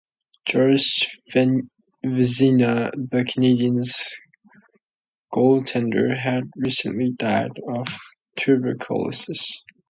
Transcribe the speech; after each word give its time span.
Georges 0.45 1.05
Vezina, 1.31 2.89
the 2.91 3.23
Canadiens 3.23 4.13
goaltender, 5.31 6.17
had 6.17 6.45
recently 6.55 7.11
died 7.11 7.61
of 7.71 7.85
tuberculosis. 8.35 9.63